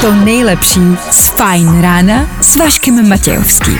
[0.00, 0.80] to nejlepší
[1.10, 3.78] z Fajn rána s Vaškem Matějovským.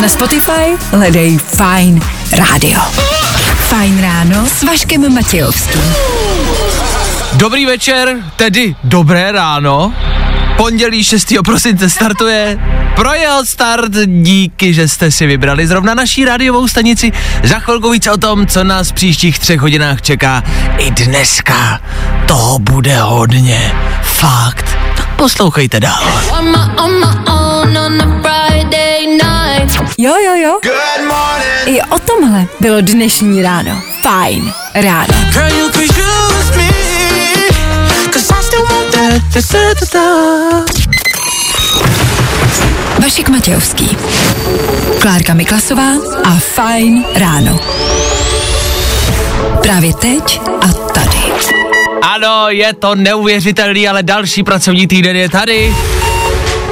[0.00, 2.00] Na Spotify hledej Fajn
[2.32, 2.80] rádio.
[3.56, 5.94] Fajn ráno s Vaškem Matějovským.
[7.32, 9.94] Dobrý večer, tedy dobré ráno.
[10.56, 11.34] Pondělí 6.
[11.44, 12.58] prosince startuje.
[12.96, 17.12] Projel start, díky, že jste si vybrali zrovna naší rádiovou stanici.
[17.42, 20.42] Za chvilku víc o tom, co nás v příštích třech hodinách čeká.
[20.78, 21.80] I dneska
[22.26, 23.72] toho bude hodně.
[24.02, 24.76] Fakt.
[24.96, 26.22] Tak poslouchejte dál.
[26.38, 29.80] On my, on my own on a Friday night.
[29.98, 30.58] Jo, jo, jo.
[31.66, 33.82] I o tomhle bylo dnešní ráno.
[34.02, 35.14] Fajn ráno.
[43.04, 43.96] Vašek Matějovský.
[45.00, 45.90] Klárka Miklasová
[46.24, 47.60] a Fajn ráno.
[49.62, 51.18] Právě teď a tady.
[52.02, 55.76] Ano, je to neuvěřitelný, ale další pracovní týden je tady.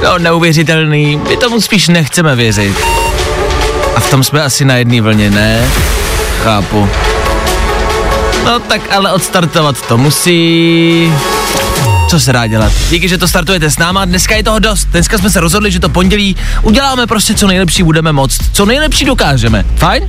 [0.03, 2.77] No, neuvěřitelný, my tomu spíš nechceme věřit.
[3.95, 5.69] A v tom jsme asi na jedné vlně, ne?
[6.43, 6.89] Chápu.
[8.45, 11.13] No tak ale odstartovat to musí.
[12.13, 12.73] Co se dá dělat?
[12.89, 14.85] Díky, že to startujete s náma, dneska je toho dost.
[14.85, 18.41] Dneska jsme se rozhodli, že to pondělí uděláme prostě co nejlepší budeme moct.
[18.51, 19.65] Co nejlepší dokážeme.
[19.75, 20.03] Fajn?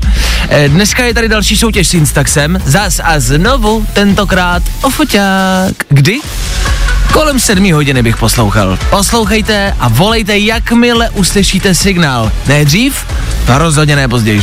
[0.49, 2.61] Eh, dneska je tady další soutěž s Instaxem.
[2.65, 5.73] Zas a znovu, tentokrát o foťák.
[5.89, 6.19] Kdy?
[7.13, 8.79] Kolem sedmí hodiny bych poslouchal.
[8.91, 12.33] Poslouchejte a volejte, jakmile uslyšíte signál.
[12.47, 12.95] Ne dřív,
[13.49, 14.43] a rozhodně ne později.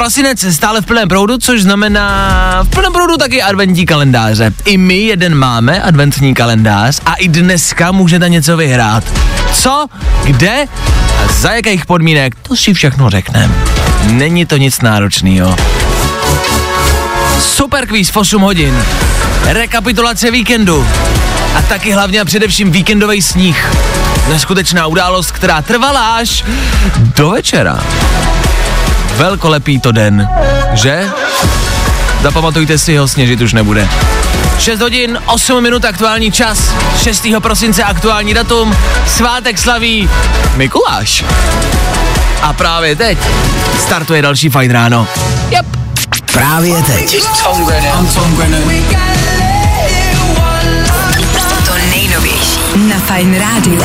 [0.00, 4.52] Prosinec stále v plném proudu, což znamená v plném proudu taky adventní kalendáře.
[4.64, 9.04] I my jeden máme adventní kalendář a i dneska můžete něco vyhrát.
[9.52, 9.86] Co,
[10.24, 10.66] kde
[11.24, 13.54] a za jakých podmínek, to si všechno řekneme.
[14.06, 15.56] Není to nic náročného.
[17.40, 18.84] Super kvíz v 8 hodin.
[19.44, 20.86] Rekapitulace víkendu.
[21.54, 23.72] A taky hlavně a především víkendový sníh.
[24.28, 26.44] Neskutečná událost, která trvala až
[27.16, 27.80] do večera.
[29.20, 30.28] Velkolepý to den,
[30.72, 31.08] že?
[32.22, 33.88] Zapamatujte si ho, sněžit už nebude.
[34.58, 37.26] 6 hodin, 8 minut aktuální čas, 6.
[37.38, 38.76] prosince aktuální datum,
[39.06, 40.10] svátek slaví
[40.56, 41.24] Mikuláš.
[42.42, 43.18] A právě teď
[43.78, 45.08] startuje další fajn ráno.
[45.50, 45.66] Yep.
[46.32, 47.22] Právě teď.
[51.66, 53.82] To nejnovější na Fajn rádiu.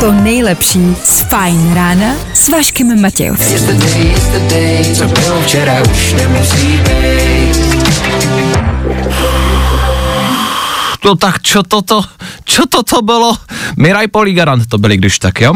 [0.00, 3.58] To nejlepší z Fajn rána s Vaškem Matějovským.
[11.00, 12.04] To tak, čo toto,
[12.44, 13.36] čo toto bylo?
[13.76, 15.54] Miraj Poligarant to byli, když tak, jo?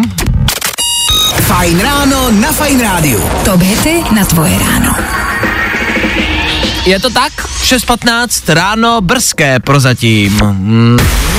[1.41, 3.21] Fajn ráno na Fajn rádiu.
[3.45, 4.95] Top hity na tvoje ráno.
[6.87, 7.33] Je to tak?
[7.63, 10.39] 6.15 ráno brzké prozatím.
[10.39, 11.30] Hmm.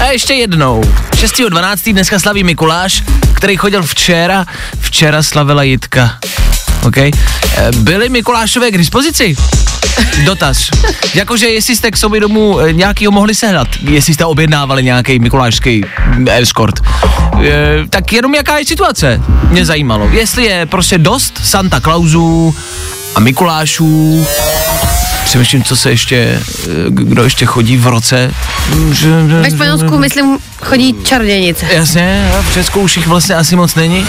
[0.00, 0.82] A ještě jednou.
[1.10, 1.92] 6.12.
[1.92, 3.02] dneska slaví Mikuláš,
[3.34, 4.46] který chodil včera.
[4.80, 6.18] Včera slavila Jitka.
[6.86, 6.96] OK?
[6.96, 7.12] E,
[7.76, 9.36] Byly Mikulášové k dispozici?
[10.24, 10.70] Dotaz.
[11.14, 15.84] Jakože jestli jste k sobě domů e, nějakýho mohli sehnat, jestli jste objednávali nějaký mikulášský
[16.30, 16.80] escort.
[17.44, 19.20] E, tak jenom jaká je situace?
[19.48, 20.08] Mě zajímalo.
[20.12, 22.56] Jestli je prostě dost Santa Clausů
[23.14, 24.26] a Mikulášů,
[25.24, 26.40] přemýšlím, co se ještě, e,
[26.88, 28.34] kdo ještě chodí v roce.
[29.40, 31.66] Ve Španělsku, myslím, chodí čarodějnice.
[31.72, 34.06] Jasně, a v Česku už jich vlastně asi moc není.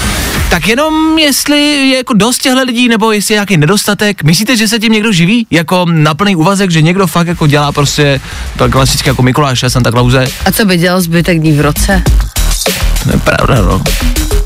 [0.49, 4.23] Tak jenom jestli je jako dost těchto lidí, nebo jestli je nějaký nedostatek.
[4.23, 5.47] Myslíte, že se tím někdo živí?
[5.51, 8.21] Jako na plný úvazek, že někdo fakt jako dělá prostě
[8.57, 10.27] tak klasicky jako Mikuláš a Santa Clause?
[10.45, 12.03] A co by dělal zbytek dní v roce?
[13.03, 13.81] To je pravda, no.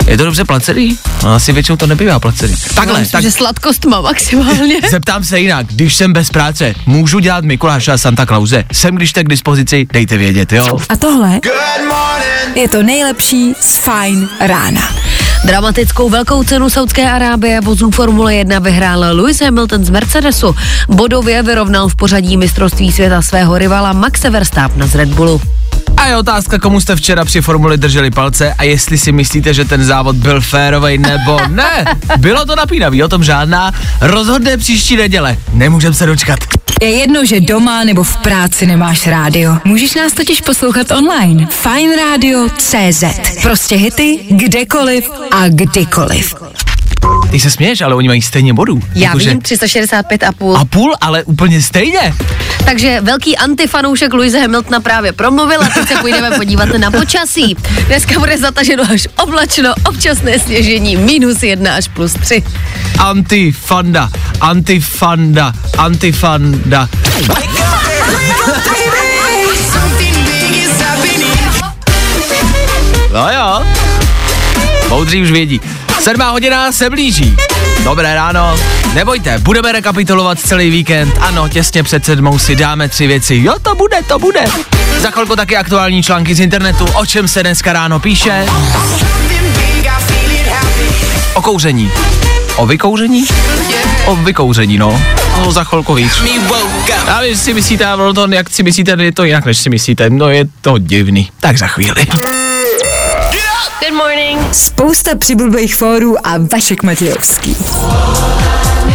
[0.08, 0.98] Je to dobře placený?
[1.24, 2.56] No, asi většinou to nebývá placený.
[2.76, 4.76] Takhle, Myslím, tak že sladkost má maximálně.
[4.92, 5.68] zeptám se jinak.
[5.68, 8.64] Když jsem bez práce, můžu dělat Mikuláše a Santa Clause?
[8.74, 10.78] Jsem když tak k dispozici, dejte vědět, jo?
[10.90, 11.40] A tohle
[12.56, 14.82] je to nejlepší z Fajn rána.
[15.46, 20.56] Dramatickou velkou cenu Saudské Arábie vozů Formule 1 vyhrál Lewis Hamilton z Mercedesu.
[20.88, 25.42] Bodově vyrovnal v pořadí mistrovství světa svého rivala Maxe Verstappen z Red Bullu.
[25.98, 29.66] A je otázka, komu jste včera při formuli drželi palce a jestli si myslíte, že
[29.66, 31.86] ten závod byl férovej nebo ne.
[32.18, 33.72] Bylo to napínavý, o tom žádná.
[34.02, 35.38] Rozhodne příští neděle.
[35.54, 36.40] Nemůžem se dočkat.
[36.82, 39.58] Je jedno, že doma nebo v práci nemáš rádio.
[39.66, 41.48] Můžeš nás totiž poslouchat online.
[41.52, 43.04] Fine Radio CZ.
[43.42, 46.36] Prostě hity, kdekoliv a kdykoliv.
[47.32, 48.80] Ty se směješ, ale oni mají stejně bodů.
[48.96, 50.58] Já Jakože- vím, 365 a půl.
[50.58, 52.14] A půl, ale úplně stejně.
[52.66, 57.56] Takže velký antifanoušek Louise Hamiltona právě promluvil a teď se půjdeme podívat na počasí.
[57.88, 62.44] Dneska bude zataženo až oblačno, občasné sněžení, minus jedna až plus tři.
[63.00, 64.10] Antifanda,
[64.42, 66.90] antifanda, antifanda.
[73.14, 73.64] No jo,
[74.90, 75.62] moudří už vědí.
[76.00, 77.38] Sedmá hodina se blíží.
[77.84, 78.58] Dobré ráno.
[78.94, 81.14] Nebojte, budeme rekapitulovat celý víkend.
[81.20, 83.36] Ano, těsně před sedmou si dáme tři věci.
[83.44, 84.46] Jo, to bude, to bude.
[85.00, 88.46] Za chvilku taky aktuální články z internetu, o čem se dneska ráno píše.
[91.34, 91.92] O kouření.
[92.56, 93.26] O vykouření?
[94.06, 95.02] O vykouření, no.
[95.38, 96.12] No, za chvilku víc.
[97.08, 99.70] A vy si myslíte, a ono to, jak si myslíte, je to jinak, než si
[99.70, 100.10] myslíte.
[100.10, 101.32] No, je to divný.
[101.40, 102.08] Tak za chvíli.
[103.60, 104.56] Good morning.
[104.56, 107.58] Spousta přibulbých fórů a Vašek Matějovský.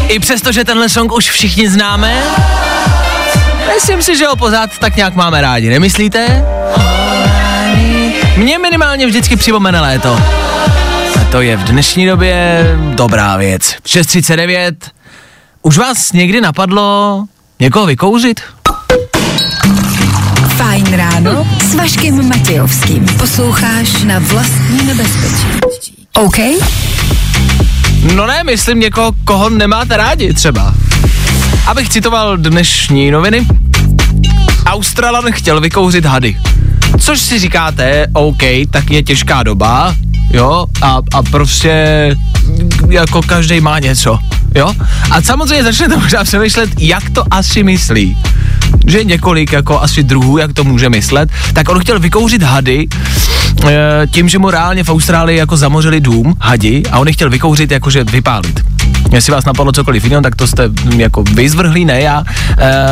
[0.09, 2.23] I přesto, že tenhle song už všichni známe,
[3.75, 6.45] myslím si, že ho pořád tak nějak máme rádi, nemyslíte?
[8.37, 10.21] Mě minimálně vždycky připomene léto.
[11.21, 12.65] A to je v dnešní době
[12.95, 13.63] dobrá věc.
[13.63, 14.75] 6.39.
[15.63, 17.25] Už vás někdy napadlo
[17.61, 18.41] někoho vykouřit?
[20.75, 23.07] Fajn ráno s Vaškem Matějovským.
[23.07, 26.07] Posloucháš na vlastní nebezpečí.
[26.17, 26.37] OK?
[28.15, 30.75] No ne, myslím někoho, koho nemáte rádi třeba.
[31.67, 33.47] Abych citoval dnešní noviny.
[34.67, 36.37] Australan chtěl vykouřit hady.
[37.01, 39.97] Což si říkáte, OK, tak je těžká doba,
[40.31, 42.17] jo, a, a prostě
[42.89, 44.19] jako každý má něco,
[44.55, 44.75] jo.
[45.11, 48.17] A samozřejmě začnete možná přemýšlet, jak to asi myslí.
[48.87, 52.89] Že je několik jako asi druhů, jak to může myslet, tak on chtěl vykouřit hady
[53.67, 57.31] e, tím, že mu reálně v Austrálii jako zamořili dům, hadi, a on je chtěl
[57.31, 58.74] vykouřit jakože vypálit.
[59.15, 62.25] Jestli vás napadlo cokoliv jiného, tak to jste mm, jako vyzvrhlí, ne já,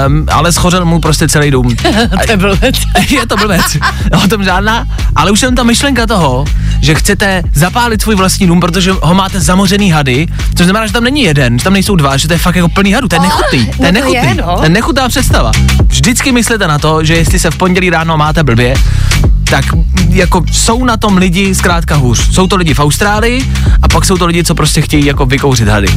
[0.07, 1.77] um, ale schořel mu prostě celý dům.
[2.27, 2.77] To je blbec.
[3.11, 3.77] je to blbec,
[4.25, 4.87] o tom žádná,
[5.17, 6.45] ale už jen ta myšlenka toho,
[6.81, 11.05] že chcete zapálit svůj vlastní dům, protože ho máte zamořený hady, což znamená, že tam
[11.05, 13.21] není jeden, že tam nejsou dva, že to je fakt jako plný hadů, to je
[13.21, 14.57] nechutný, to je no to nechutný, je, no.
[14.57, 15.53] to je nechutná představa.
[15.87, 18.75] Vždycky myslete na to, že jestli se v pondělí ráno máte blbě,
[19.53, 19.65] tak
[20.09, 22.35] jako jsou na tom lidi zkrátka hůř.
[22.35, 23.53] Jsou to lidi v Austrálii
[23.83, 25.89] a pak jsou to lidi, co prostě chtějí jako vykouřit hady.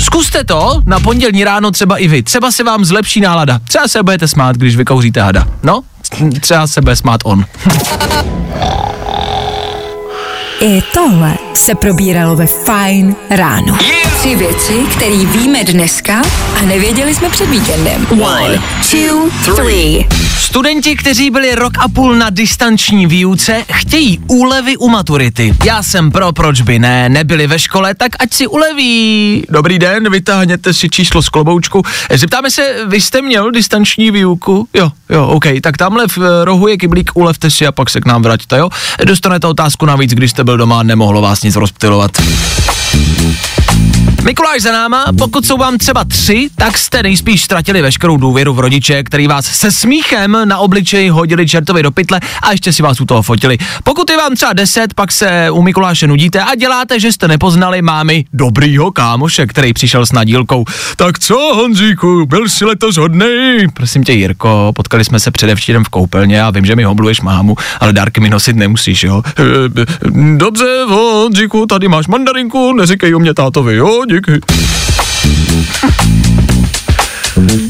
[0.00, 2.22] Zkuste to na pondělní ráno třeba i vy.
[2.22, 3.58] Třeba se vám zlepší nálada.
[3.58, 5.48] Třeba se budete smát, když vykouříte hada.
[5.62, 5.82] No,
[6.40, 7.44] třeba se bude smát on.
[10.64, 13.78] I tohle se probíralo ve Fajn ráno.
[14.18, 16.22] Tři věci, které víme dneska
[16.58, 18.06] a nevěděli jsme před víkendem.
[18.10, 20.06] One, two, three.
[20.38, 25.54] Studenti, kteří byli rok a půl na distanční výuce, chtějí úlevy u maturity.
[25.64, 29.44] Já jsem pro, proč by ne, nebyli ve škole, tak ať si uleví.
[29.48, 31.82] Dobrý den, vytáhněte si číslo z kloboučku.
[32.14, 34.68] Zeptáme se, vy jste měl distanční výuku?
[34.74, 38.00] Jo, jo, OK, tak tamhle v eh, rohu je kyblík, ulevte si a pak se
[38.00, 38.70] k nám vraťte, jo?
[39.04, 42.10] Dostanete otázku navíc, když jste byl doma a nemohlo vás nic rozptilovat.
[44.24, 48.60] Mikuláš za náma, pokud jsou vám třeba tři, tak jste nejspíš ztratili veškerou důvěru v
[48.60, 53.00] rodiče, který vás se smíchem na obličeji hodili čertovi do pytle a ještě si vás
[53.00, 53.58] u toho fotili.
[53.84, 57.82] Pokud je vám třeba deset, pak se u Mikuláše nudíte a děláte, že jste nepoznali
[57.82, 60.64] mámy dobrýho kámoše, který přišel s nadílkou.
[60.96, 63.68] Tak co, Honzíku, byl jsi letos hodnej?
[63.74, 67.56] Prosím tě, Jirko, potkali jsme se předevčírem v koupelně a vím, že mi hobluješ mámu,
[67.80, 69.22] ale dárky mi nosit nemusíš, jo?
[69.38, 69.84] "E,
[70.36, 74.40] Dobře, Honzíku, tady máš mandarinku, neříkej o mě tátovi, jo, díky.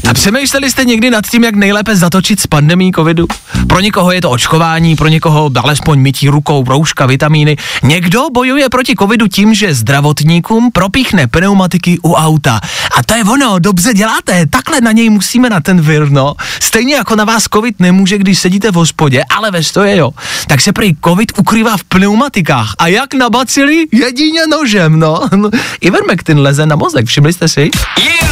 [0.09, 3.27] A přemýšleli jste někdy nad tím, jak nejlépe zatočit s pandemí covidu?
[3.67, 7.57] Pro někoho je to očkování, pro někoho alespoň mytí rukou, rouška, vitamíny.
[7.83, 12.59] Někdo bojuje proti covidu tím, že zdravotníkům propíchne pneumatiky u auta.
[12.97, 16.35] A to je ono, dobře děláte, takhle na něj musíme na ten vir, no.
[16.59, 20.11] Stejně jako na vás covid nemůže, když sedíte v hospodě, ale ve stoje jo.
[20.47, 22.75] Tak se prý covid ukrývá v pneumatikách.
[22.77, 23.85] A jak na bacily?
[23.91, 25.29] Jedině nožem, no.
[25.81, 27.69] Ivermectin leze na mozek, všimli jste si?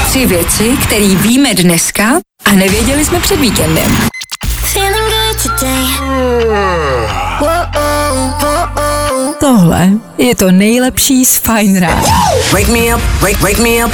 [0.05, 2.03] Tři věci, které víme dneska
[2.45, 3.97] a nevěděli jsme před víkendem.
[9.39, 12.01] Tohle je to nejlepší z Fajn rána.
[12.51, 13.91] Wake me up, wake, wake me up.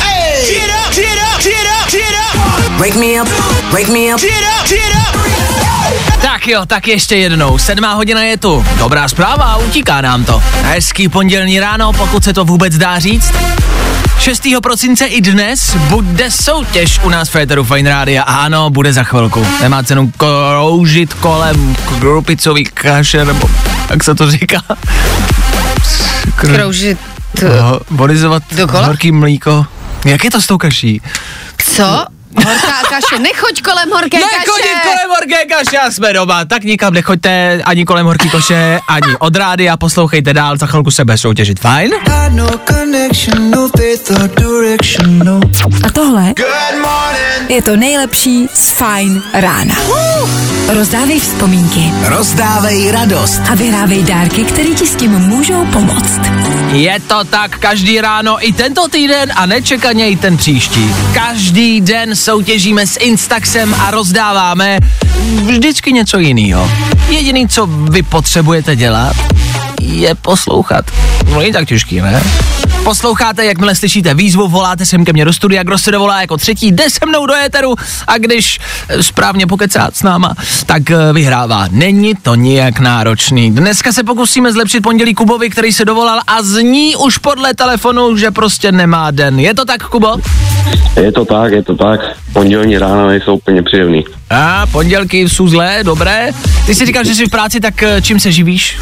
[2.77, 3.29] Wake me up,
[3.71, 4.21] wake me up.
[6.21, 7.57] Tak jo, tak ještě jednou.
[7.57, 8.65] Sedmá hodina je tu.
[8.77, 10.43] Dobrá zpráva, utíká nám to.
[10.62, 13.33] Hezký pondělní ráno, pokud se to vůbec dá říct.
[14.19, 14.41] 6.
[14.63, 19.03] prosince i dnes bude soutěž u nás v Féteru Fine Rádia a ano, bude za
[19.03, 19.47] chvilku.
[19.61, 23.49] Nemá cenu kroužit kolem krupicový kaše, nebo
[23.89, 24.61] jak se to říká?
[26.38, 26.97] Kr- Kroužit
[27.43, 29.65] No, Volizovat horký mlíko.
[30.05, 31.01] Jak je to s tou kaší?
[31.57, 32.05] Co?
[32.46, 33.19] Horká kaše.
[33.22, 34.81] Nechoď kolem horké Nechodit kaše.
[34.84, 36.46] kolem horké kaše a jsme doma.
[36.46, 40.91] Tak nikam nechoďte ani kolem horký koše, ani od rády a poslouchejte dál, za chvilku
[40.91, 41.91] se bude soutěžit, fajn?
[42.08, 42.60] No no
[45.24, 45.39] no.
[45.84, 46.34] A tohle
[47.50, 49.75] je to nejlepší z Fine rána.
[50.69, 53.41] Rozdávej vzpomínky Rozdávej radost.
[53.51, 56.19] a vyhrávej dárky, které ti s tím můžou pomoct.
[56.71, 60.95] Je to tak každý ráno i tento týden a nečekaně i ten příští.
[61.13, 64.77] Každý den soutěžíme s Instaxem a rozdáváme
[65.45, 66.71] vždycky něco jiného.
[67.09, 69.15] Jediný, co vy potřebujete dělat,
[69.81, 70.85] je poslouchat.
[71.31, 72.23] No není tak těžký, ne?
[72.83, 76.71] Posloucháte, jakmile slyšíte výzvu, voláte sem ke mně do studia, kdo se dovolá jako třetí,
[76.71, 77.75] jde se mnou do éteru
[78.07, 78.59] a když
[79.01, 80.33] správně pokecá s náma,
[80.65, 81.67] tak eh, vyhrává.
[81.71, 83.51] Není to nijak náročný.
[83.51, 88.31] Dneska se pokusíme zlepšit pondělí Kubovi, který se dovolal a zní už podle telefonu, že
[88.31, 89.39] prostě nemá den.
[89.39, 90.17] Je to tak, Kubo?
[91.01, 92.00] Je to tak, je to tak.
[92.33, 94.05] Pondělní rána nejsou úplně příjemný.
[94.29, 96.31] A pondělky jsou zlé, dobré.
[96.65, 98.77] Ty jsi říkal, že jsi v práci, tak eh, čím se živíš?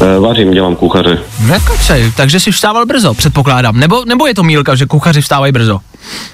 [0.00, 1.18] E, vařím, dělám kuchaře.
[1.40, 3.76] Nekacej, takže jsi vstával brzo, předpokládám.
[3.80, 5.80] Nebo, nebo je to mílka, že kuchaři vstávají brzo?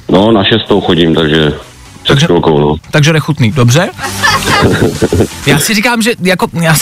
[0.09, 1.59] No, na šestou chodím, takže před
[2.15, 2.75] Takže- chvilkou, no.
[2.91, 3.91] Takže nechutný, dobře?
[5.47, 6.75] Já si říkám, že jako, já,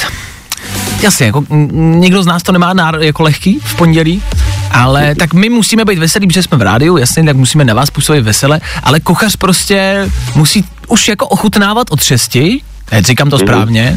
[1.01, 4.23] jasně, jako někdo z nás to nemá náro, jako lehký v pondělí,
[4.71, 7.91] ale tak my musíme být veselí, protože jsme v rádiu, jasně, tak musíme na vás
[7.91, 13.97] působit vesele, ale kuchař prostě musí už jako ochutnávat od šesti, Teď říkám to správně.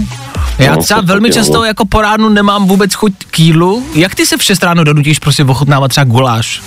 [0.59, 3.85] Já No, třeba velmi často jako po ránu nemám vůbec chuť k jídlu.
[3.95, 6.61] Jak ty se v 6 ráno donutíš prostě ochutnávat třeba guláš?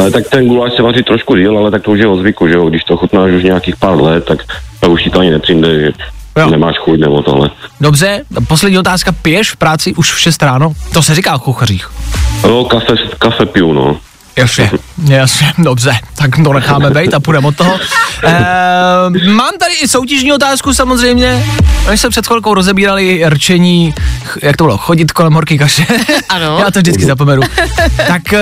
[0.00, 2.48] Ale tak ten guláš se vaří trošku díl, ale tak to už je o zvyku,
[2.48, 2.68] že jo.
[2.68, 4.38] Když to chutnáš už nějakých pár let, tak,
[4.80, 5.92] tak už ti to ani nepřijde, že
[6.38, 6.50] Jo.
[6.50, 7.50] nemáš chuť nebo tohle.
[7.80, 10.72] Dobře, poslední otázka, piješ v práci už v 6 ráno?
[10.92, 11.90] To se říká o kuchařích.
[12.42, 13.96] No, kafe, kafe piju, no.
[14.38, 14.70] Jasně,
[15.08, 17.78] jasně, dobře, tak to necháme být a půjdeme od toho.
[18.24, 21.44] E, mám tady i soutěžní otázku samozřejmě.
[21.90, 23.94] My jsme před chvilkou rozebírali rčení,
[24.42, 25.86] jak to bylo, chodit kolem horký kaše.
[26.28, 26.58] Ano.
[26.64, 27.42] Já to vždycky zapomenu.
[28.06, 28.40] tak e,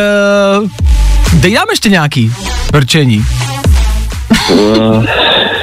[1.33, 2.33] dej nám ještě nějaký
[2.75, 3.27] rčení.
[4.51, 4.57] E,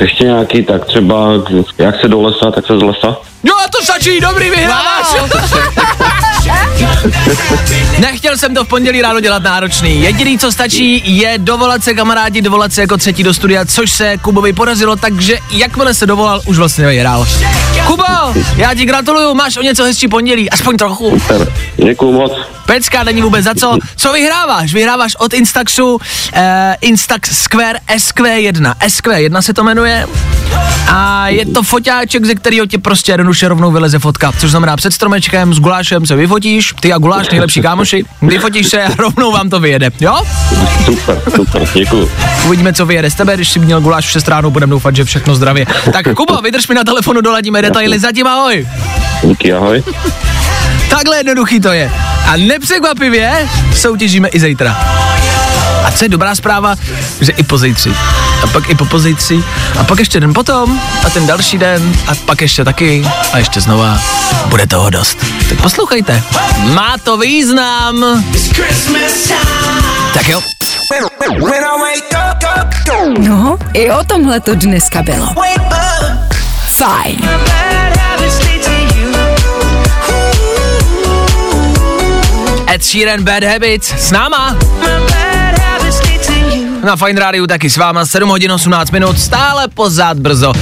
[0.02, 1.30] ještě nějaký, tak třeba,
[1.78, 3.18] jak se do lesa, tak se z lesa.
[3.44, 5.08] Jo, a to stačí, dobrý, vyhráváš.
[8.00, 10.02] Nechtěl jsem to v pondělí ráno dělat náročný.
[10.02, 14.18] Jediný, co stačí, je dovolat se kamarádi, dovolat se jako třetí do studia, což se
[14.18, 17.28] Kubovi podařilo, takže jakmile se dovolal, už vlastně vyhrál.
[17.86, 18.04] Kubo,
[18.56, 21.20] já ti gratuluju, máš o něco hezčí pondělí, aspoň trochu.
[21.20, 21.54] Super.
[21.78, 22.34] Děkuju moc.
[22.66, 23.78] Pecka, není vůbec za co.
[23.96, 24.74] Co vyhráváš?
[24.74, 26.00] Vyhráváš od Instaxu uh,
[26.82, 28.74] Instax Square SQ1.
[28.86, 30.08] SQ1 se to jmenuje.
[30.88, 34.32] A je to foťáček, ze kterého ti prostě jednoduše rovnou vyleze fotka.
[34.40, 38.84] Což znamená před stromečkem s gulášem se vyfotíš, ty a guláš nejlepší kámoši, vyfotíš se
[38.84, 39.90] a rovnou vám to vyjede.
[40.00, 40.22] Jo?
[40.86, 42.12] Super, super, děkuju.
[42.46, 45.06] Uvidíme, co vyjede z tebe, když jsi měl guláš v 6 ráno, budeme doufat, že
[45.06, 45.66] všechno zdravě.
[45.94, 48.68] Tak Kubo, vydrž mi na telefonu, doladíme detaily, zatím ahoj.
[49.24, 49.84] Díky, ahoj.
[50.90, 51.92] Takhle jednoduchý to je.
[52.28, 54.78] A nepřekvapivě soutěžíme i zítra.
[55.86, 56.76] A co je dobrá zpráva,
[57.22, 57.94] že i po zítři.
[58.44, 59.44] A pak i po pozítři.
[59.80, 60.82] A pak ještě den potom.
[61.06, 61.96] A ten další den.
[62.08, 63.08] A pak ještě taky.
[63.34, 64.00] A ještě znova.
[64.46, 65.18] Bude toho dost.
[65.50, 66.24] Tak poslouchejte.
[66.74, 68.24] Má to význam.
[70.14, 70.42] Tak jo.
[73.18, 75.30] No, i o tomhle to dneska bylo.
[76.68, 77.30] Fajn.
[82.74, 84.58] Ed Sheeran Bad Habits s náma.
[86.84, 90.54] Na Fine Radio taky s váma 7 hodin 18 minut, stále pořád brzo.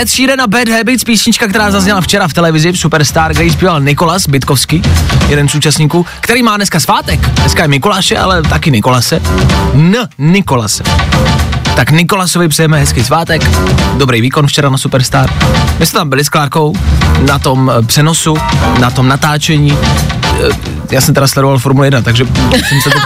[0.00, 3.50] Ed Sheeran a Bad Habits, písnička, která zazněla včera v televizi v Superstar, kde ji
[3.50, 4.82] zpíval Nikolas Bytkovský,
[5.28, 7.28] jeden z účastníků, který má dneska svátek.
[7.28, 9.20] Dneska je Mikuláše, ale taky Nikolase.
[9.74, 9.96] N.
[10.18, 10.82] Nikolase.
[11.76, 13.50] Tak Nikolasovi přejeme hezký svátek,
[13.96, 15.30] dobrý výkon včera na Superstar.
[15.78, 16.74] My jsme tam byli s Klárkou
[17.28, 18.36] na tom eh, přenosu,
[18.80, 19.78] na tom natáčení.
[20.44, 22.26] Eh, Já jsem teda sledoval Formule 1, takže
[22.68, 22.98] jsem se to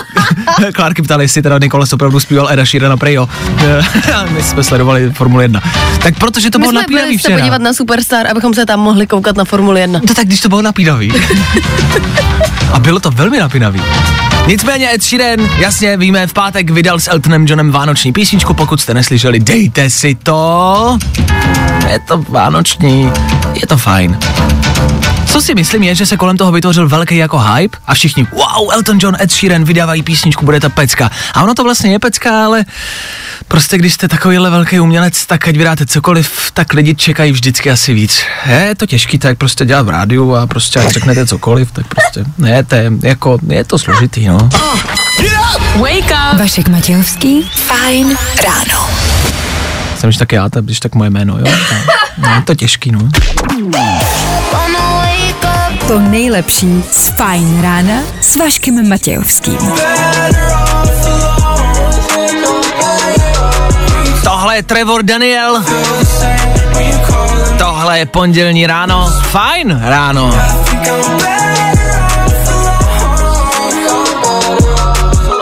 [0.73, 3.29] Klárky ptali, jestli teda Nikolas opravdu zpíval Eda Sheerana Prejo.
[4.17, 5.61] A my jsme sledovali Formule 1.
[6.03, 7.39] Tak protože to My bylo napínavý včera.
[7.39, 10.00] podívat na Superstar, abychom se tam mohli koukat na Formuli 1.
[10.09, 11.12] No tak když to bylo napínavý.
[12.73, 13.83] A bylo to velmi napínavý.
[14.47, 18.95] Nicméně Ed Sheeran, jasně víme, v pátek vydal s Eltonem Johnem vánoční písničku, pokud jste
[18.95, 20.99] neslyšeli, dejte si to.
[21.91, 23.11] Je to vánoční,
[23.55, 24.19] je to fajn.
[25.31, 28.73] Co si myslím je, že se kolem toho vytvořil velký jako hype a všichni, wow,
[28.73, 31.11] Elton John, Ed Sheeran vydávají písničku, bude ta pecka.
[31.35, 32.65] A ono to vlastně je pecka, ale
[33.49, 37.95] prostě když jste takovýhle velký umělec, tak ať vydáte cokoliv, tak lidi čekají vždycky asi
[37.95, 38.23] víc.
[38.47, 42.25] Je to těžký, tak prostě dělat v rádiu a prostě ať řeknete cokoliv, tak prostě
[42.39, 44.49] ne, to je, jako, je to složitý, no.
[45.77, 46.39] Wake up!
[46.41, 48.91] Vašek Matějovský, fajn ráno.
[49.99, 51.45] Jsem už tak já, tak, když tak moje jméno, jo.
[52.19, 53.09] No, je to těžký, no.
[55.89, 59.59] To nejlepší z fajn rána s Vaškem Matějovským.
[64.25, 65.65] Tohle je Trevor Daniel.
[67.59, 69.11] Tohle je pondělní ráno.
[69.23, 70.35] Fajn ráno.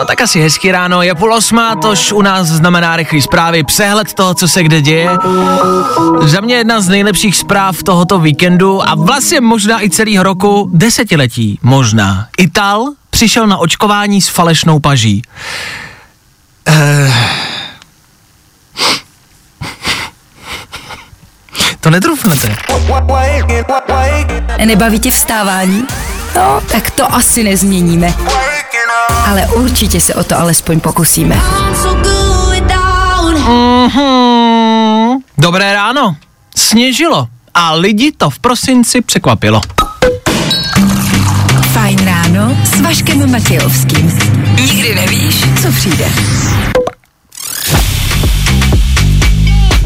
[0.08, 4.34] Tak asi hezký ráno, je půl osmá, tož u nás znamená rychlý zprávy, přehled toho,
[4.34, 5.10] co se kde děje.
[6.22, 11.58] Za mě jedna z nejlepších zpráv tohoto víkendu a vlastně možná i celého roku, desetiletí
[11.62, 12.28] možná.
[12.38, 15.22] Ital přišel na očkování s falešnou paží.
[16.66, 17.12] Eh,
[21.80, 22.56] To netrufnete.
[24.64, 25.84] Nebaví tě vstávání?
[26.36, 28.14] No, tak to asi nezměníme.
[29.28, 31.40] Ale určitě se o to alespoň pokusíme.
[33.86, 35.18] Mhm.
[35.38, 36.16] Dobré ráno.
[36.56, 39.60] Sněžilo a lidi to v prosinci překvapilo.
[41.72, 44.18] Fajn ráno s Vaškem Matějovským.
[44.56, 46.10] Nikdy nevíš, co přijde.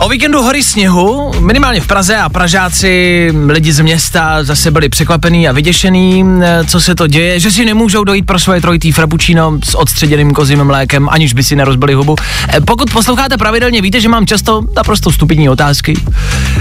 [0.03, 5.49] O víkendu hory sněhu, minimálně v Praze a Pražáci, lidi z města zase byli překvapení
[5.49, 9.59] a vyděšený, eh, co se to děje, že si nemůžou dojít pro svoje trojitý frappuccino
[9.65, 12.17] s odstředěným kozím mlékem, aniž by si nerozbili hubu.
[12.49, 15.95] Eh, Pokud posloucháte pravidelně, víte, že mám často naprosto stupidní otázky,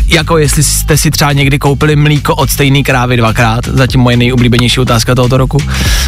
[0.07, 4.79] jako jestli jste si třeba někdy koupili mlíko od stejné krávy dvakrát, zatím moje nejoblíbenější
[4.79, 5.57] otázka tohoto roku.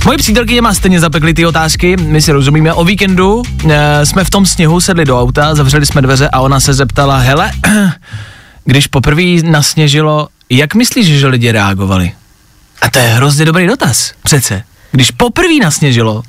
[0.05, 2.73] Moje přítelkyně má stejně zapekly ty otázky, my si rozumíme.
[2.73, 6.59] O víkendu e, jsme v tom sněhu sedli do auta, zavřeli jsme dveře a ona
[6.59, 7.51] se zeptala, hele,
[8.65, 12.11] když poprvé nasněžilo, jak myslíš, že lidi reagovali?
[12.81, 14.63] A to je hrozně dobrý dotaz, přece.
[14.91, 16.23] Když poprvé nasněžilo,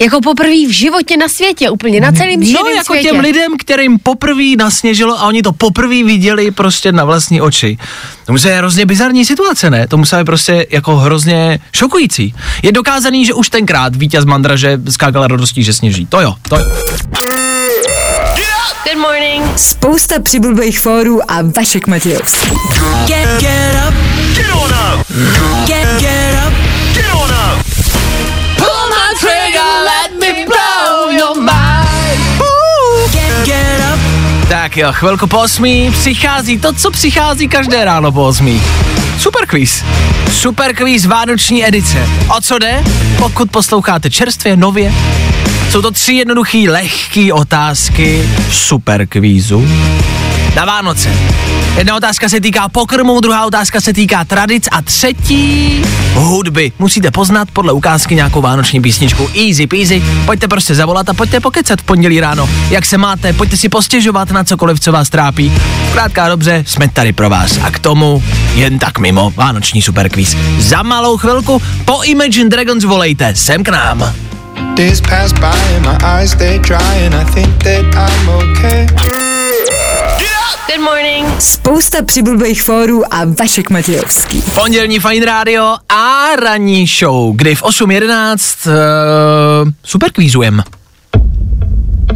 [0.00, 3.08] Jako poprvé v životě na světě, úplně na celém no širém jako světě.
[3.08, 7.78] těm lidem, kterým poprvé nasněžilo a oni to poprvé viděli prostě na vlastní oči.
[8.26, 9.86] To musí být hrozně bizarní situace, ne?
[9.88, 12.34] To musí být prostě jako hrozně šokující.
[12.62, 16.06] Je dokázaný, že už tenkrát vítěz Mandraže skákal radostí, že sněží.
[16.06, 16.64] To jo, to jo.
[18.68, 19.44] Good morning.
[19.56, 22.50] Spousta přibulbých fórů a Vašek Matějovský.
[23.06, 23.94] Get, get up.
[24.36, 25.06] Get on up.
[25.66, 26.37] Get, get up.
[34.78, 38.62] Jo, chvilku po osmí přichází to, co přichází každé ráno po osmí.
[39.18, 39.84] Super quiz.
[40.32, 42.08] Super quiz Vánoční edice.
[42.36, 42.84] O co jde?
[43.18, 44.92] Pokud posloucháte čerstvě, nově,
[45.70, 49.68] jsou to tři jednoduché, lehké otázky super kvízu
[50.58, 51.08] na Vánoce.
[51.76, 55.82] Jedna otázka se týká pokrmu, druhá otázka se týká tradic a třetí
[56.14, 56.72] hudby.
[56.78, 59.30] Musíte poznat podle ukázky nějakou vánoční písničku.
[59.46, 62.48] Easy peasy, pojďte prostě zavolat a pojďte pokecat v pondělí ráno.
[62.70, 65.52] Jak se máte, pojďte si postěžovat na cokoliv, co vás trápí.
[65.90, 67.58] Zkrátka a dobře, jsme tady pro vás.
[67.62, 68.22] A k tomu
[68.54, 70.36] jen tak mimo vánoční superkvíz.
[70.58, 74.14] Za malou chvilku po Imagine Dragons volejte sem k nám.
[74.76, 79.27] Days pass by and my eyes they dry and I think that I'm okay.
[80.66, 81.26] Good morning.
[81.42, 84.42] Spousta přibulbých fórů a Vašek Matějovský.
[84.54, 90.62] Pondělní Fine Radio a ranní show, kdy v 8.11 uh, super kvízujem.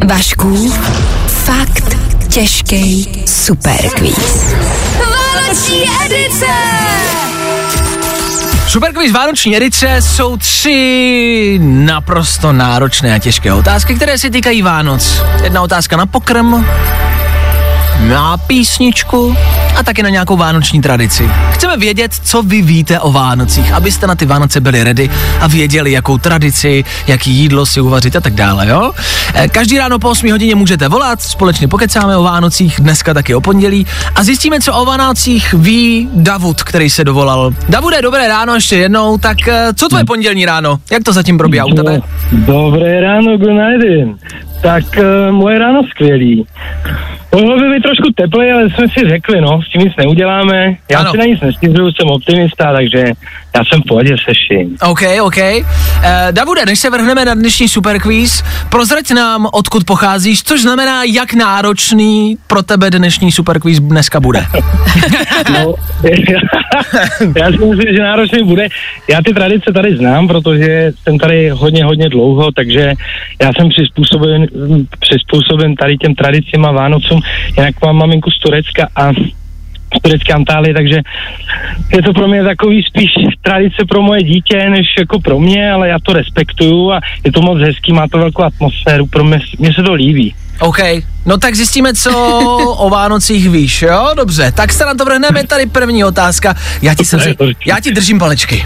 [0.07, 0.73] Vašku,
[1.27, 1.97] fakt
[2.29, 4.53] těžký superkvíz.
[4.99, 6.45] Vánoční edice.
[8.67, 15.21] Superkvíz Vánoční edice jsou tři naprosto náročné a těžké otázky, které se týkají Vánoc.
[15.43, 16.65] Jedna otázka na pokrm,
[17.99, 19.35] na písničku
[19.79, 21.29] a taky na nějakou vánoční tradici.
[21.51, 25.91] Chceme vědět, co vy víte o Vánocích, abyste na ty Vánoce byli ready a věděli,
[25.91, 28.91] jakou tradici, jaký jídlo si uvařit a tak dále, jo?
[29.33, 33.41] Eh, Každý ráno po 8 hodině můžete volat, společně pokecáme o Vánocích, dneska taky o
[33.41, 37.51] pondělí a zjistíme, co o Vánocích ví Davud, který se dovolal.
[37.69, 40.79] Davude, dobré ráno ještě jednou, tak eh, co tvoje pondělní ráno?
[40.91, 42.01] Jak to zatím probíhá u tebe?
[42.31, 44.32] Dobré ráno, night.
[44.63, 46.45] Tak uh, moje ráno skvělý.
[47.35, 50.75] Mohlo by být trošku teplej, ale jsme si řekli, no, s tím nic neuděláme.
[50.91, 51.11] Já Ano.
[51.11, 53.03] si na nic nestěžuju, jsem optimista, takže
[53.55, 54.77] já jsem v pohodě se vším.
[54.89, 55.37] OK, OK.
[55.37, 55.63] Uh,
[56.31, 62.37] Davude, než se vrhneme na dnešní superquiz, prozrať nám, odkud pocházíš, což znamená, jak náročný
[62.47, 64.45] pro tebe dnešní superquiz dneska bude.
[65.51, 65.75] No,
[67.37, 68.67] já si myslím, že náročný bude.
[69.09, 72.93] Já ty tradice tady znám, protože jsem tady hodně, hodně dlouho, takže
[73.41, 74.45] já jsem přizpůsoben,
[74.99, 77.21] přizpůsoben tady těm tradicím a Vánocům.
[77.57, 79.11] Jinak mám maminku z Turecka a
[79.97, 81.01] z turecké Antálie, takže
[81.95, 83.09] je to pro mě takový spíš
[83.41, 87.41] tradice pro moje dítě, než jako pro mě, ale já to respektuju a je to
[87.41, 90.35] moc hezký, má to velkou atmosféru, pro mě, mě se to líbí.
[90.59, 90.79] OK,
[91.25, 92.11] no tak zjistíme, co
[92.77, 94.09] o Vánocích víš, jo?
[94.17, 96.55] Dobře, tak se na to vrhneme, tady první otázka.
[96.81, 97.19] Já ti, jsem,
[97.65, 98.63] já ti držím palečky.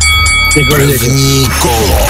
[0.70, 2.08] První kolo.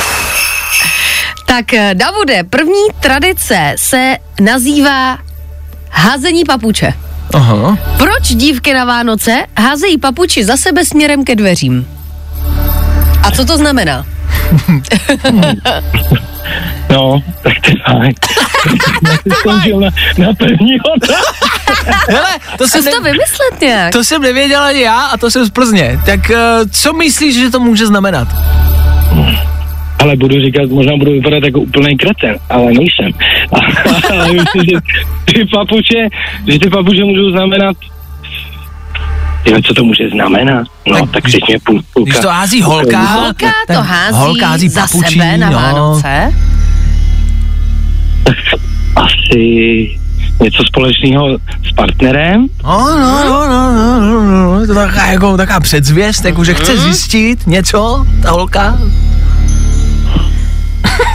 [1.46, 5.18] Tak eh, Davude, první tradice se nazývá
[5.92, 6.94] házení papuče.
[7.34, 7.78] Aha.
[7.98, 11.88] Proč dívky na Vánoce házejí papuči za sebe směrem ke dveřím?
[13.24, 14.06] A co to znamená?
[16.90, 18.14] No, tak to je fajn.
[19.40, 20.78] Skončil na, na první.
[22.10, 23.92] Hele, to jsem, to vymyslet nějak.
[23.94, 26.00] to jsem nevěděl ani já a to jsem z Plzně.
[26.06, 26.38] Tak uh,
[26.72, 28.28] co myslíš, že to může znamenat?
[30.00, 33.12] Ale budu říkat, možná budu vypadat jako úplný kreten, ale nejsem.
[34.12, 34.78] ale myslím, že
[35.26, 36.08] ty papuče,
[36.48, 37.78] že ty papuče můžou znamenat
[39.48, 40.68] Jo, co to může znamenat?
[40.88, 42.12] No, Tak tak, teď mě půl, půlka.
[42.12, 45.56] Když to hází holka, Holka tak to hází, holka hází za papučí, sebe na no.
[45.58, 46.34] Vánoce.
[48.96, 49.98] Asi
[50.42, 51.38] něco společného
[51.70, 52.48] s partnerem.
[52.64, 56.54] No, no, no, no, no, no, no, je to taková, jako, taková předzvěst, jako, že
[56.54, 58.78] chce zjistit něco, ta holka.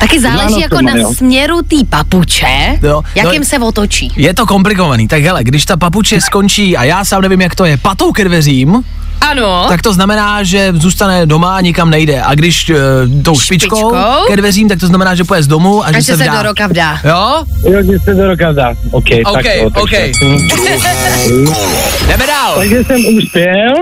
[0.01, 1.05] Taky záleží jako na mají.
[1.15, 4.13] směru té papuče, Jo, jakým no- se otočí.
[4.17, 7.65] Je to komplikovaný, tak hele, když ta papuče skončí a já sám nevím, jak to
[7.65, 8.83] je, patou ke dveřím,
[9.21, 9.65] Ano.
[9.69, 12.23] tak to znamená, že zůstane doma a nikam nejde.
[12.23, 12.77] A když uh,
[13.23, 14.27] tou špičkou, Špičkou?
[14.29, 16.37] ke dveřím, tak to znamená, že půjde z domu a že Až se se vdá.
[16.37, 17.01] do roka vdá.
[17.05, 17.45] Jo?
[17.73, 18.71] Jo, že se do roka dá.
[18.91, 19.91] OK, OK, tak to, OK.
[22.09, 22.55] Jdeme dál.
[22.57, 23.75] Takže jsem uspěl.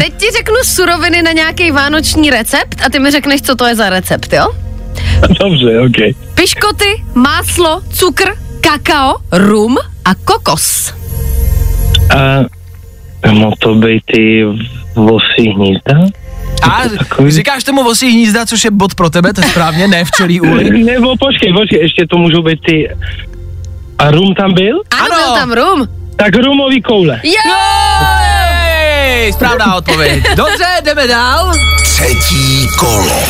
[0.00, 3.74] Teď ti řeknu suroviny na nějaký vánoční recept a ty mi řekneš, co to je
[3.74, 4.46] za recept, jo?
[5.40, 6.16] Dobře, OK.
[6.34, 8.24] Piškoty, máslo, cukr,
[8.60, 10.94] kakao, rum a kokos.
[12.16, 14.44] A mohlo to být ty
[14.94, 16.16] vosí hnízda?
[16.62, 20.04] A Takový- říkáš tomu vosí hnízda, což je bod pro tebe, to je správně, ne
[20.04, 20.84] včelí úly.
[20.84, 22.88] Nebo počkej, počkej, ještě to můžou být ty...
[23.98, 24.82] A rum tam byl?
[24.90, 25.16] Ano, Ano.
[25.24, 25.88] byl tam rum.
[26.16, 27.20] Tak rumový koule.
[27.24, 27.52] Jo!
[29.06, 30.24] Jej, správná odpověď.
[30.36, 31.52] Dobře, jdeme dál.
[31.82, 33.20] Třetí kolo.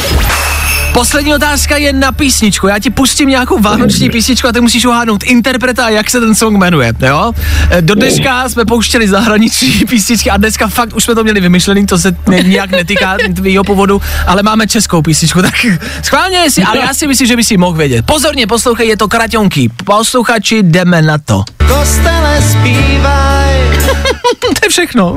[0.96, 2.66] Poslední otázka je na písničku.
[2.66, 6.34] Já ti pustím nějakou vánoční písničku a ty musíš uhádnout interpreta a jak se ten
[6.34, 7.32] song jmenuje, jo?
[7.80, 11.98] Do dneška jsme pouštěli zahraniční písničky a dneska fakt už jsme to měli vymyšlený, to
[11.98, 15.54] se ne, nijak netýká tvýho původu, ale máme českou písničku, tak
[16.02, 18.06] schválně si, ale já si myslím, že by si mohl vědět.
[18.06, 19.70] Pozorně poslouchej, je to Kraťonky.
[19.84, 21.44] Posluchači, jdeme na to.
[21.68, 23.56] Kostele zpívaj.
[24.40, 25.16] to je všechno.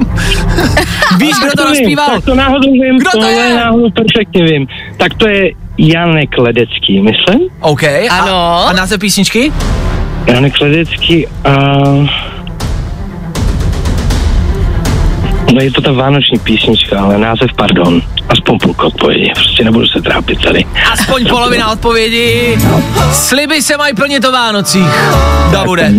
[1.18, 2.10] Víš, kdo to vím, rozpíval?
[2.10, 3.56] Tak to náhodou vím, Kdo to je?
[3.56, 4.68] náhodou perfektně vím.
[4.98, 7.50] Tak to je Janek Ledecký, myslím?
[7.60, 7.84] OK.
[7.84, 8.68] A, Ano.
[8.68, 9.52] a název písničky?
[10.28, 11.54] Janek Ledecký a...
[15.54, 20.02] No je to ta vánoční písnička, ale název, pardon, aspoň půlka odpovědi, prostě nebudu se
[20.02, 20.66] trápit tady.
[20.92, 22.58] Aspoň polovina odpovědi.
[23.14, 25.12] Sliby se mají plnit o Vánocích.
[25.52, 25.92] Davude.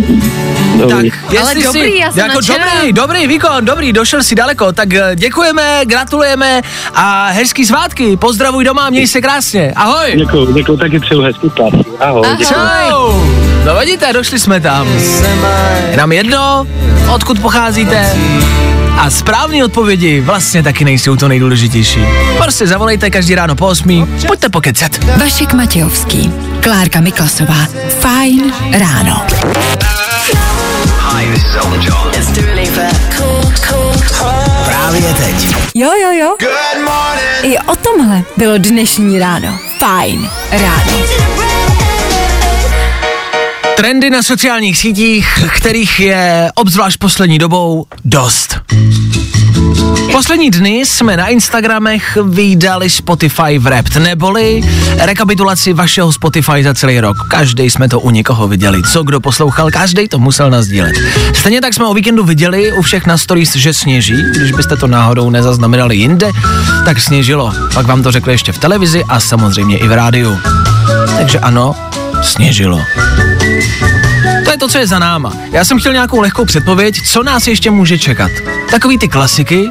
[0.79, 1.11] Tak, Dobrý.
[1.31, 2.57] jestli dobrý, si, já jsem jako nadšená.
[2.75, 6.61] dobrý, dobrý výkon, dobrý, došel si daleko, tak eh, děkujeme, gratulujeme
[6.93, 10.13] a hezký svátky, pozdravuj doma, měj se krásně, ahoj.
[10.15, 11.77] Děkuju, děkuju, taky přeju hezký práci.
[11.99, 12.45] Ahoj, Ahoj.
[12.45, 13.13] Čau.
[13.65, 14.87] No vidíte, došli jsme tam.
[15.91, 16.67] Je nám jedno,
[17.13, 18.15] odkud pocházíte.
[19.01, 21.99] A správné odpovědi vlastně taky nejsou to nejdůležitější.
[22.37, 24.07] Prostě zavolejte každý ráno po 8.
[24.27, 25.03] Pojďte pokecat.
[25.17, 27.67] Vašek Matějovský, Klárka Miklasová.
[27.99, 29.25] Fajn ráno.
[34.65, 35.55] Právě teď.
[35.75, 36.35] Jo, jo, jo.
[37.43, 39.59] I o tomhle bylo dnešní ráno.
[39.79, 41.40] Fajn ráno.
[43.81, 48.59] Trendy na sociálních sítích, kterých je obzvlášť poslední dobou dost.
[50.11, 54.61] Poslední dny jsme na Instagramech vydali Spotify Wrapped, neboli
[54.97, 57.17] rekapitulaci vašeho Spotify za celý rok.
[57.29, 58.81] Každý jsme to u někoho viděli.
[58.83, 60.95] Co kdo poslouchal, každý to musel nazdílet.
[61.33, 64.23] Stejně tak jsme o víkendu viděli u všech na stories, že sněží.
[64.37, 66.31] Když byste to náhodou nezaznamenali jinde,
[66.85, 67.53] tak sněžilo.
[67.73, 70.39] Pak vám to řekli ještě v televizi a samozřejmě i v rádiu.
[71.17, 71.75] Takže ano,
[72.21, 72.81] sněžilo.
[74.45, 75.33] To je to, co je za náma.
[75.51, 78.31] Já jsem chtěl nějakou lehkou předpověď, co nás ještě může čekat.
[78.71, 79.69] Takový ty klasiky,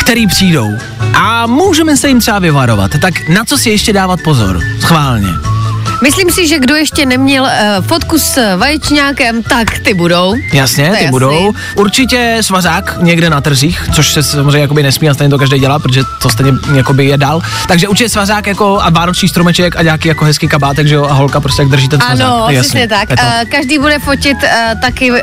[0.00, 0.70] který přijdou.
[1.14, 2.90] A můžeme se jim třeba vyvarovat.
[3.00, 4.60] Tak na co si ještě dávat pozor?
[4.80, 5.57] Schválně.
[6.02, 10.34] Myslím si, že kdo ještě neměl uh, fotku s vaječňákem, tak ty budou.
[10.52, 11.10] Jasně, To ty jasný.
[11.10, 11.52] budou.
[11.74, 15.78] Určitě svazák někde na trzích, což se samozřejmě jakoby nesmí a stejně to každý dělá,
[15.78, 17.40] protože to stejně jakoby je dál.
[17.68, 21.12] Takže určitě svazák jako a vánoční stromeček a nějaký jako hezký kabátek, že jo, a
[21.12, 22.26] holka prostě jak drží ten svazák.
[22.26, 23.08] Ano, přesně tak.
[23.10, 23.16] Uh,
[23.50, 25.16] každý bude fotit uh, taky uh,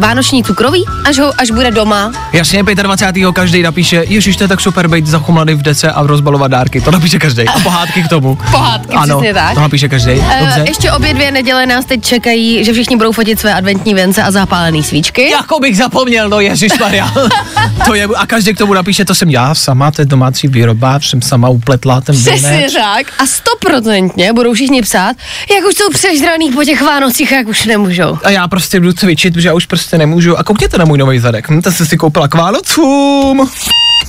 [0.00, 2.12] vánoční cukroví, až, ho, až bude doma.
[2.32, 3.32] Jasně, 25.
[3.32, 6.80] každý napíše, ježiš, to je tak super být zachumlaný v dece a rozbalovat dárky.
[6.80, 7.48] To napíše každý.
[7.48, 8.38] A pohádky k tomu.
[8.50, 9.54] Pohádky, ano, přesně tak.
[9.54, 10.17] To napíše každý.
[10.40, 10.60] Dobře.
[10.60, 14.22] Uh, ještě obě dvě neděle nás teď čekají, že všichni budou fotit své adventní vence
[14.22, 15.30] a zapálené svíčky.
[15.30, 17.12] Jako bych zapomněl, no Ježíš Maria.
[17.86, 21.00] to je, a každý k tomu napíše, to jsem já sama, to je domácí výroba,
[21.00, 22.72] jsem sama upletla ten Přesně věnec.
[22.72, 23.06] tak.
[23.18, 25.16] A stoprocentně budou všichni psát,
[25.54, 28.18] jak už jsou přežraný po těch Vánocích, jak už nemůžou.
[28.24, 30.38] A já prostě jdu cvičit, protože já už prostě nemůžu.
[30.38, 31.48] A koukněte na můj nový zadek.
[31.50, 33.50] Hm, to jsem si koupila k Vánocům.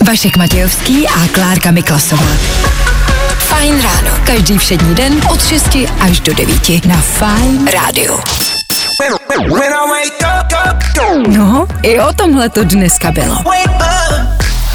[0.07, 2.27] Vašek Matějovský a Klárka Miklasová.
[3.59, 4.11] Fajn ráno.
[4.23, 8.19] Každý všední den od 6 až do 9 na Fajn rádiu.
[11.27, 13.43] No, i o tomhle to dneska bylo.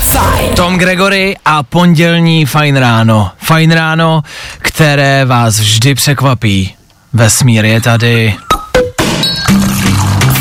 [0.01, 0.55] Fajn.
[0.57, 3.31] Tom Gregory a pondělní Fajn ráno.
[3.39, 4.23] Fajn ráno,
[4.59, 6.75] které vás vždy překvapí.
[7.13, 8.35] Vesmír je tady.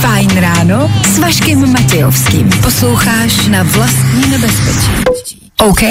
[0.01, 2.49] Fajn ráno s Vaškem Matějovským.
[2.49, 4.91] Posloucháš na vlastní nebezpečí.
[5.57, 5.81] OK?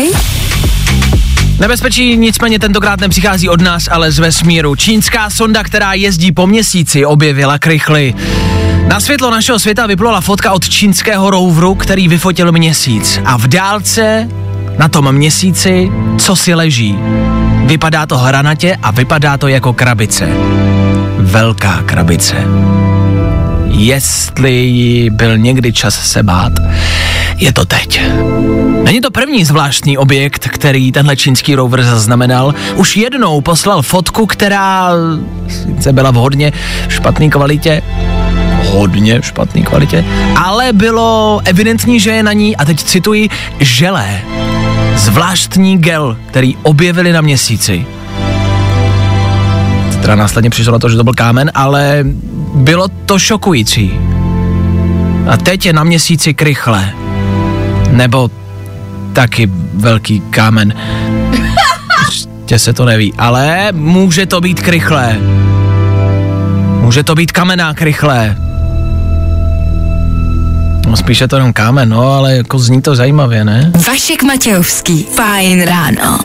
[1.61, 4.77] Nebezpečí nicméně tentokrát nepřichází od nás, ale z vesmíru.
[4.77, 8.15] Čínská sonda, která jezdí po měsíci, objevila krychly.
[8.87, 13.21] Na světlo našeho světa vyplula fotka od čínského roveru, který vyfotil měsíc.
[13.25, 14.29] A v dálce
[14.79, 16.99] na tom měsíci co si leží.
[17.67, 20.29] Vypadá to hranatě a vypadá to jako krabice.
[21.19, 22.37] Velká krabice.
[23.73, 26.53] Jestli byl někdy čas se bát,
[27.37, 28.01] je to teď.
[28.85, 32.55] Není to první zvláštní objekt, který tenhle čínský rover zaznamenal.
[32.75, 34.91] Už jednou poslal fotku, která
[35.49, 36.53] sice byla v hodně
[36.89, 37.83] špatné kvalitě,
[38.71, 40.05] hodně špatné kvalitě,
[40.37, 43.29] ale bylo evidentní, že je na ní, a teď cituji,
[43.61, 44.21] želé.
[44.97, 47.87] Zvláštní gel, který objevili na měsíci.
[50.03, 52.05] Teda následně přišlo na to, že to byl kámen, ale
[52.55, 53.91] bylo to šokující.
[55.29, 56.91] A teď je na měsíci krychle.
[57.91, 58.31] Nebo
[59.13, 60.75] taky velký kámen.
[62.07, 65.17] Ještě se to neví, ale může to být krychlé.
[66.81, 68.37] Může to být kamená krychlé.
[70.89, 73.73] No spíše to jenom kámen, no, ale jako zní to zajímavě, ne?
[73.87, 75.03] Vašek Matějovský.
[75.03, 76.19] Fajn ráno.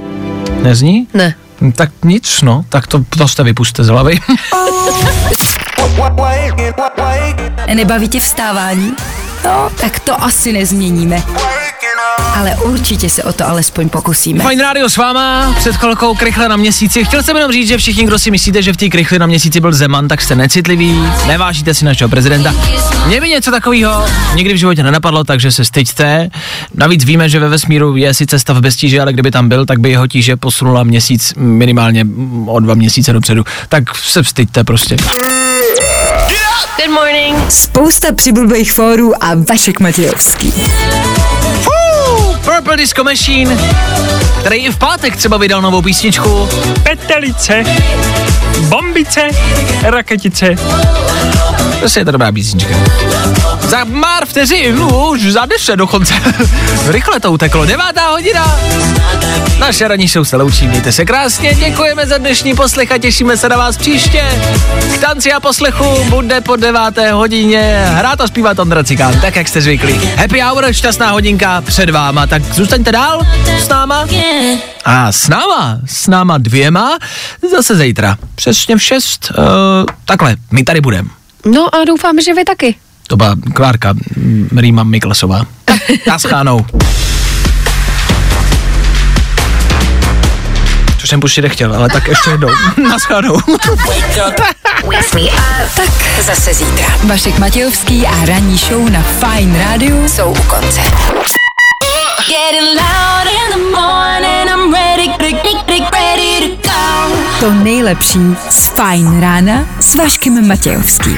[0.63, 1.08] Nezní?
[1.13, 1.36] Ne.
[1.62, 4.20] Hm, Tak nic, no, tak to prostě vypuste z hlavy.
[7.74, 8.93] Nebaví tě vstávání?
[9.46, 11.24] No, tak to asi nezměníme.
[12.17, 14.43] Ale určitě se o to alespoň pokusíme.
[14.43, 17.06] Fajn rádio s váma, před chvilkou krychle na měsíci.
[17.06, 19.60] Chtěl jsem jenom říct, že všichni, kdo si myslíte, že v té krychli na měsíci
[19.60, 22.53] byl Zeman, tak jste necitliví, nevážíte si našeho prezidenta.
[23.06, 26.30] Mě by něco takového nikdy v životě nenapadlo, takže se styďte.
[26.73, 29.80] Navíc víme, že ve vesmíru je sice stav bez tíže, ale kdyby tam byl, tak
[29.80, 32.06] by jeho tíže posunula měsíc minimálně
[32.45, 33.43] o dva měsíce dopředu.
[33.69, 34.95] Tak se styďte prostě.
[36.77, 37.51] Good morning.
[37.51, 40.53] Spousta přibulbých fórů a Vašek Matějovský.
[42.58, 43.58] Purple Disco Machine,
[44.39, 46.50] který i v pátek třeba vydal novou písničku.
[46.84, 47.63] Petelice,
[48.60, 49.28] bombice,
[49.84, 50.56] raketice.
[51.80, 52.76] Prostě je to dobrá písnička.
[53.67, 56.13] Za pár vteřin, už za deset dokonce.
[56.88, 58.60] Rychle to uteklo, devátá hodina.
[59.60, 63.49] Naše ranní show se loučí, mějte se krásně, děkujeme za dnešní poslech a těšíme se
[63.49, 64.25] na vás příště.
[64.95, 69.47] K tanci a poslechu bude po deváté hodině hrát a zpívat Ondra Cikán, tak jak
[69.47, 69.99] jste zvyklí.
[70.15, 73.21] Happy hour, šťastná hodinka před váma, tak zůstaňte dál
[73.60, 74.08] s náma.
[74.86, 76.97] A s náma, s náma dvěma,
[77.51, 78.17] zase zítra.
[78.36, 79.45] Přesně v šest, uh,
[80.06, 81.10] takhle, my tady budeme.
[81.45, 82.75] No a doufám, že vy taky.
[83.08, 83.93] To byla Klárka
[84.58, 85.46] Rýma Miklasová.
[86.08, 86.65] Naschánou.
[90.98, 92.50] Což jsem pustit nechtěl, ale tak ještě jednou.
[92.89, 93.41] Naschánou.
[95.76, 96.86] Tak zase zítra.
[97.04, 100.82] Vašek Matějovský a ranní show na Fine Radio jsou u konce.
[107.39, 111.17] To nejlepší z Fine rána s Vaškem Matějovským.